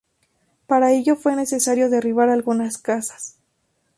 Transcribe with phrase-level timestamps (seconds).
[0.65, 3.37] Para ello fue necesario derribar algunas casas.